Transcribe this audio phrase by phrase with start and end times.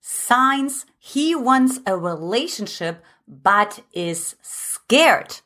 [0.00, 5.40] signs he wants a relationship but is scared.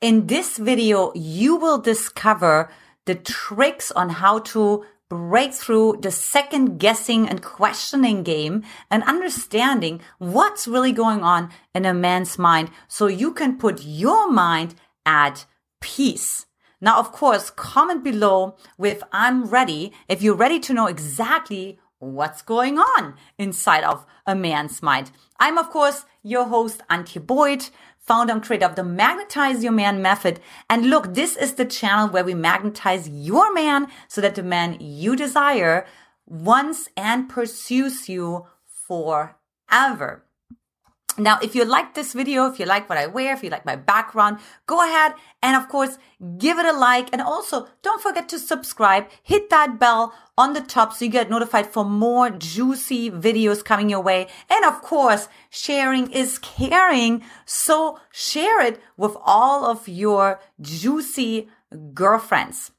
[0.00, 2.70] In this video, you will discover
[3.04, 10.00] the tricks on how to break through the second guessing and questioning game and understanding
[10.18, 14.74] what's really going on in a man's mind so you can put your mind
[15.06, 15.46] at
[15.80, 16.44] peace.
[16.80, 22.42] Now, of course, comment below with I'm ready if you're ready to know exactly what's
[22.42, 25.10] going on inside of a man's mind.
[25.40, 30.00] I'm, of course, your host, Antia Boyd, founder and creator of the Magnetize Your Man
[30.00, 30.40] method.
[30.70, 34.78] And look, this is the channel where we magnetize your man so that the man
[34.80, 35.86] you desire
[36.26, 38.46] wants and pursues you
[38.86, 40.24] forever.
[41.18, 43.66] Now, if you like this video, if you like what I wear, if you like
[43.66, 45.98] my background, go ahead and of course,
[46.38, 47.08] give it a like.
[47.12, 51.28] And also don't forget to subscribe, hit that bell on the top so you get
[51.28, 54.28] notified for more juicy videos coming your way.
[54.48, 57.24] And of course, sharing is caring.
[57.44, 61.48] So share it with all of your juicy
[61.92, 62.70] girlfriends.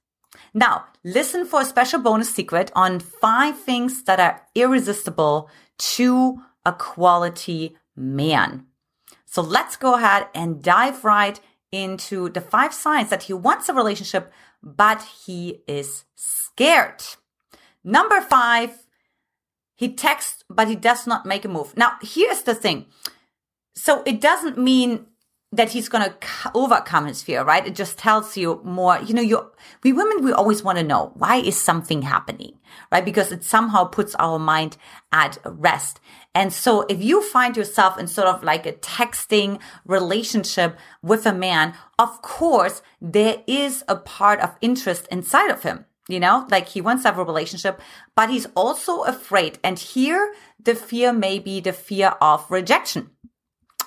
[0.54, 6.74] Now, listen for a special bonus secret on five things that are irresistible to a
[6.74, 8.66] quality man.
[9.26, 11.40] So let's go ahead and dive right
[11.72, 14.32] into the five signs that he wants a relationship,
[14.64, 17.04] but he is scared.
[17.84, 18.88] Number five,
[19.76, 21.78] he texts, but he does not make a move.
[21.78, 22.88] Now, here's the thing.
[23.76, 25.06] So it doesn't mean
[25.52, 27.66] that he's going to overcome his fear, right?
[27.66, 29.52] It just tells you more, you know, you,
[29.84, 32.60] we women, we always want to know why is something happening,
[32.92, 33.04] right?
[33.04, 34.78] Because it somehow puts our mind
[35.12, 36.00] at rest.
[36.36, 41.34] And so if you find yourself in sort of like a texting relationship with a
[41.34, 45.86] man, of course, there is a part of interest inside of him.
[46.08, 47.80] You know, like he wants to have a relationship,
[48.16, 49.60] but he's also afraid.
[49.64, 53.12] And here the fear may be the fear of rejection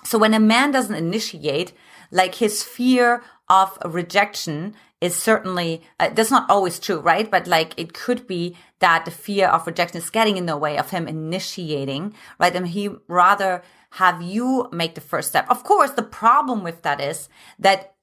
[0.04, 1.72] so when a man doesn't initiate,
[2.10, 7.30] like his fear of rejection is certainly, uh, that's not always true, right?
[7.30, 10.78] But like it could be that the fear of rejection is getting in the way
[10.78, 12.54] of him initiating, right?
[12.54, 15.46] And he rather have you make the first step.
[15.50, 17.94] Of course, the problem with that is that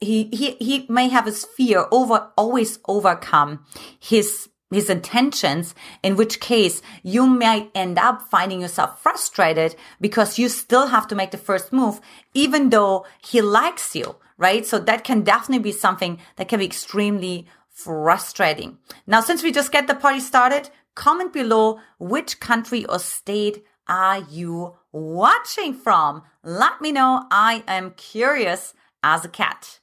[0.00, 3.64] he, he, he may have his fear over, always overcome
[3.98, 10.48] his his intentions, in which case you might end up finding yourself frustrated because you
[10.48, 12.00] still have to make the first move,
[12.34, 14.66] even though he likes you, right?
[14.66, 18.78] So that can definitely be something that can be extremely frustrating.
[19.06, 24.20] Now, since we just get the party started, comment below which country or state are
[24.30, 26.22] you watching from?
[26.42, 27.24] Let me know.
[27.30, 29.78] I am curious as a cat.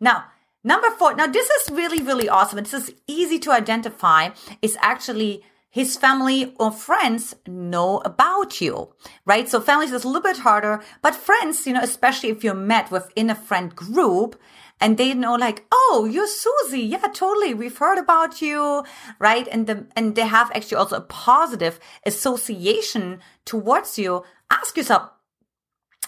[0.00, 0.24] Now,
[0.64, 1.14] Number four.
[1.14, 2.58] Now, this is really, really awesome.
[2.58, 4.30] This is easy to identify.
[4.62, 8.94] Is actually his family or friends know about you,
[9.26, 9.48] right?
[9.48, 12.92] So families is a little bit harder, but friends, you know, especially if you're met
[12.92, 14.40] within a friend group
[14.80, 16.82] and they know like, oh, you're Susie.
[16.82, 17.54] Yeah, totally.
[17.54, 18.84] We've heard about you,
[19.18, 19.48] right?
[19.50, 24.22] And the, and they have actually also a positive association towards you.
[24.52, 25.10] Ask yourself,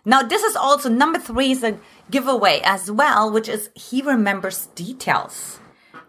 [0.05, 1.79] Now, this is also number three is a
[2.11, 5.61] giveaway as well, which is he remembers details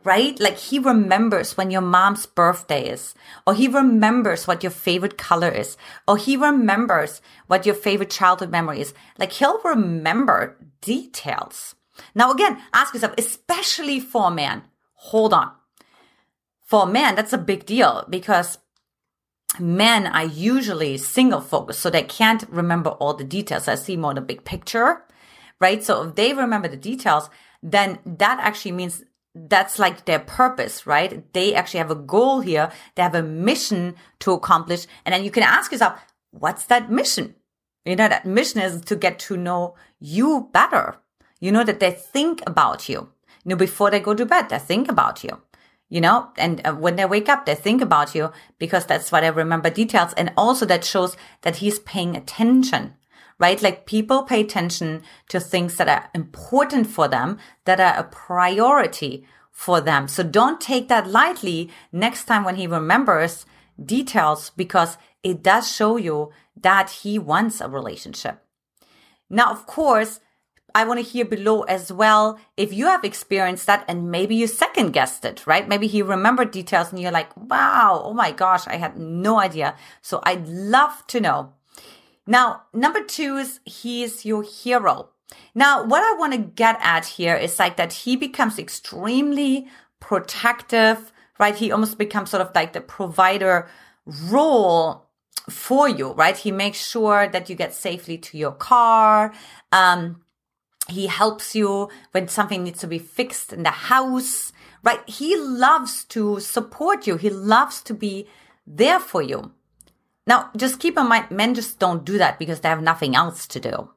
[0.03, 0.39] right?
[0.39, 3.13] Like he remembers when your mom's birthday is,
[3.47, 5.77] or he remembers what your favorite color is,
[6.07, 8.93] or he remembers what your favorite childhood memory is.
[9.17, 11.75] Like he'll remember details.
[12.15, 14.63] Now again, ask yourself, especially for a man,
[14.93, 15.51] hold on.
[16.65, 18.57] For a man, that's a big deal because
[19.59, 23.67] men are usually single focused, so they can't remember all the details.
[23.67, 25.03] I see more the big picture,
[25.59, 25.83] right?
[25.83, 27.29] So if they remember the details,
[27.61, 29.03] then that actually means
[29.35, 31.31] that's like their purpose, right?
[31.33, 32.71] They actually have a goal here.
[32.95, 34.85] They have a mission to accomplish.
[35.05, 35.99] And then you can ask yourself,
[36.31, 37.35] what's that mission?
[37.85, 40.97] You know, that mission is to get to know you better.
[41.39, 43.09] You know, that they think about you.
[43.43, 45.41] you know, before they go to bed, they think about you,
[45.89, 49.23] you know, and uh, when they wake up, they think about you because that's what
[49.23, 50.13] I remember details.
[50.13, 52.95] And also that shows that he's paying attention,
[53.43, 53.61] right?
[53.61, 59.25] Like people pay attention to things that are important for them, that are a priority
[59.51, 60.07] for them.
[60.07, 63.45] So don't take that lightly next time when he remembers
[63.77, 68.41] details because it does show you that he wants a relationship.
[69.29, 70.21] Now, of course,
[70.73, 74.47] I want to hear below as well if you have experienced that and maybe you
[74.47, 75.67] second guessed it, right?
[75.67, 79.75] Maybe he remembered details and you're like, wow, oh my gosh, I had no idea.
[80.01, 81.53] So I'd love to know.
[82.25, 85.09] Now, number two is he's your hero.
[85.55, 89.67] Now, what I want to get at here is like that he becomes extremely
[89.99, 91.55] protective, right?
[91.55, 93.67] He almost becomes sort of like the provider
[94.05, 95.07] role
[95.49, 96.37] for you, right?
[96.37, 99.33] He makes sure that you get safely to your car.
[99.71, 100.21] Um,
[100.89, 104.51] he helps you when something needs to be fixed in the house,
[104.83, 105.07] right?
[105.07, 107.17] He loves to support you.
[107.17, 108.27] He loves to be
[108.67, 109.53] there for you.
[110.25, 113.45] Now, just keep in mind, men just don't do that because they have nothing else
[113.47, 113.89] to do.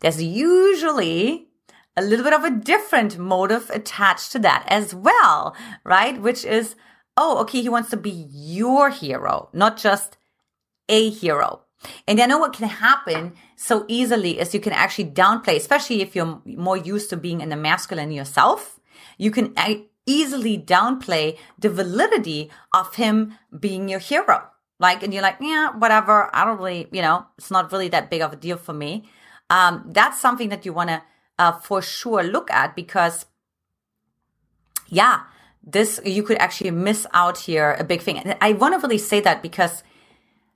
[0.00, 1.48] There's usually
[1.96, 6.20] a little bit of a different motive attached to that as well, right?
[6.20, 6.76] Which is,
[7.16, 10.16] oh, okay, he wants to be your hero, not just
[10.88, 11.62] a hero.
[12.06, 16.14] And I know what can happen so easily is you can actually downplay, especially if
[16.14, 18.78] you're more used to being in the masculine yourself.
[19.16, 19.54] You can
[20.04, 24.48] easily downplay the validity of him being your hero.
[24.80, 26.34] Like, and you're like, yeah, whatever.
[26.34, 29.04] I don't really, you know, it's not really that big of a deal for me
[29.50, 31.02] um, that's something that you want to
[31.38, 33.26] uh, for sure look at because,
[34.86, 35.22] yeah,
[35.62, 38.18] this you could actually miss out here a big thing.
[38.18, 39.82] And I want to really say that because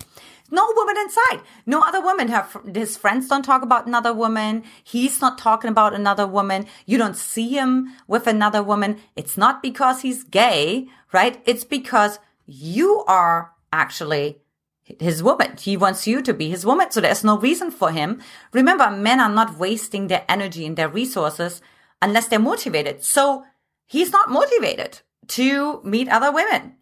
[0.50, 1.40] No woman inside.
[1.66, 2.32] No other woman.
[2.74, 4.64] his friends don't talk about another woman.
[4.82, 6.66] He's not talking about another woman.
[6.84, 8.98] You don't see him with another woman.
[9.16, 11.42] It's not because he's gay, right?
[11.46, 14.42] It's because you are actually
[14.84, 15.56] his woman.
[15.58, 16.90] He wants you to be his woman.
[16.90, 18.20] So there's no reason for him.
[18.52, 21.62] Remember, men are not wasting their energy and their resources
[22.02, 23.02] unless they're motivated.
[23.02, 23.44] So
[23.86, 26.74] he's not motivated to meet other women.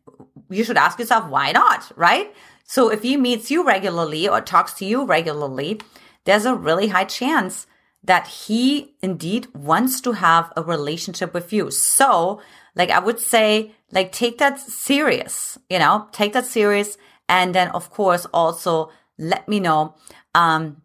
[0.51, 1.93] You should ask yourself, why not?
[1.97, 2.35] Right?
[2.65, 5.81] So if he meets you regularly or talks to you regularly,
[6.25, 7.67] there's a really high chance
[8.05, 11.71] that he indeed wants to have a relationship with you.
[11.71, 12.41] So,
[12.75, 16.97] like I would say, like take that serious, you know, take that serious
[17.32, 19.94] and then, of course, also let me know
[20.34, 20.82] um,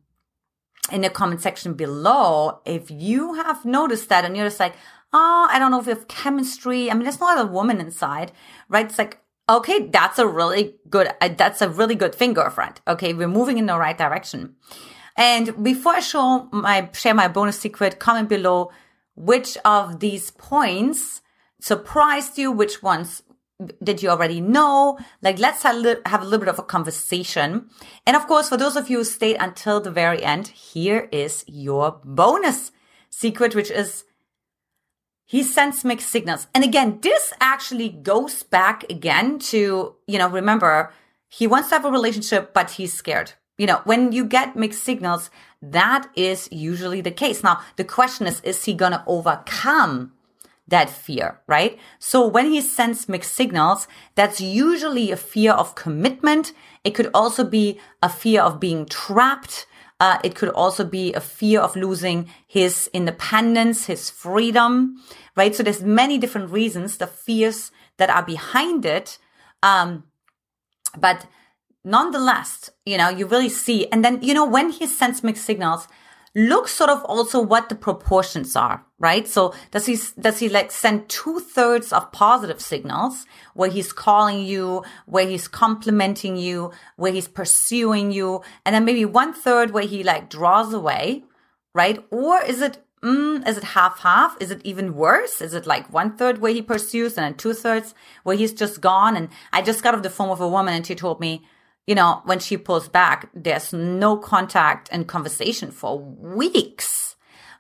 [0.94, 4.74] in the comment section below if you have noticed that and you're just like,
[5.12, 6.90] oh, I don't know if we have chemistry.
[6.90, 8.32] I mean, there's not a woman inside,
[8.70, 8.86] right?
[8.86, 12.80] It's like, okay, that's a really good, uh, that's a really good thing, girlfriend.
[12.88, 14.56] Okay, we're moving in the right direction.
[15.18, 18.72] And before I show my share my bonus secret, comment below
[19.16, 21.22] which of these points
[21.60, 23.22] surprised you, which ones
[23.84, 25.00] did you already know?
[25.22, 27.70] Like, let's have, have a little bit of a conversation.
[28.06, 31.44] And of course, for those of you who stayed until the very end, here is
[31.48, 32.72] your bonus
[33.10, 34.04] secret, which is
[35.26, 36.48] he sends mixed signals.
[36.56, 40.94] And again, this actually goes back again to, you know, remember,
[41.28, 43.34] he wants to have a relationship, but he's scared.
[43.58, 45.30] You know, when you get mixed signals,
[45.62, 47.44] that is usually the case.
[47.44, 50.14] Now, the question is, is he going to overcome
[50.68, 51.80] that fear, right?
[52.00, 56.54] So when he sends mixed signals, that's usually a fear of commitment.
[56.84, 59.66] It could also be a fear of being trapped.
[60.00, 64.96] Uh, it could also be a fear of losing his independence, his freedom,
[65.36, 65.56] right?
[65.56, 69.18] So there's many different reasons, the fears that are behind it.
[69.64, 70.04] Um,
[70.98, 71.26] but
[71.84, 75.88] nonetheless, you know, you really see, and then, you know, when he sends mixed signals,
[76.36, 79.28] look sort of also what the proportions are, right?
[79.28, 84.46] So does he, does he like send two thirds of positive signals where he's calling
[84.46, 89.86] you, where he's complimenting you, where he's pursuing you, and then maybe one third where
[89.86, 91.24] he like draws away,
[91.74, 92.04] right?
[92.10, 94.36] Or is it mm, is it half half?
[94.40, 95.42] Is it even worse?
[95.42, 98.82] Is it like one third where he pursues and then two thirds where he's just
[98.82, 99.16] gone?
[99.16, 101.46] And I just got off the phone with a woman and she told me,
[101.86, 107.16] you know, when she pulls back, there's no contact and conversation for weeks,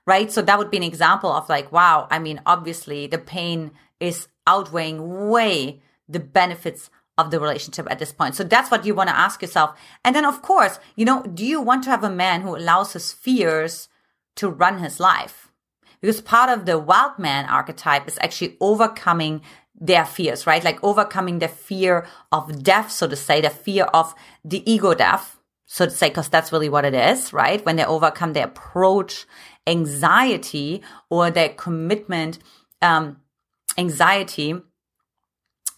[0.08, 0.32] right?
[0.32, 4.28] So that would be an example of like, wow, I mean, obviously the pain is
[4.48, 8.34] outweighing way the benefits of the relationship at this point.
[8.36, 9.78] So that's what you want to ask yourself.
[10.06, 12.94] And then, of course, you know, do you want to have a man who allows
[12.94, 13.90] his fears
[14.38, 15.52] to run his life?
[16.00, 19.42] Because part of the wild man archetype is actually overcoming
[19.80, 20.64] their fears, right?
[20.64, 24.14] Like overcoming the fear of death, so to say, the fear of
[24.46, 25.37] the ego death,
[25.68, 27.64] so to say, because that's really what it is, right?
[27.66, 29.26] When they overcome, they approach
[29.68, 32.40] anxiety or their commitment,
[32.82, 33.18] um,
[33.78, 34.56] anxiety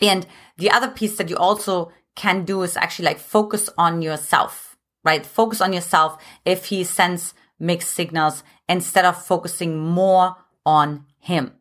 [0.02, 0.26] and
[0.58, 5.26] the other piece that you also can do is actually like focus on yourself, right?
[5.26, 11.54] Focus on yourself if he sends mixed signals instead of focusing more on him.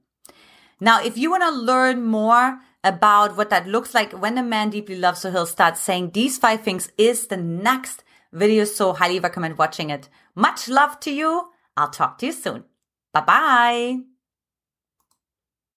[0.80, 4.70] Now, if you want to learn more about what that looks like when a man
[4.70, 8.64] deeply loves, so he'll start saying these five things is the next video.
[8.64, 10.08] So highly recommend watching it.
[10.34, 11.50] Much love to you.
[11.76, 12.64] I'll talk to you soon.
[13.12, 14.17] Bye bye.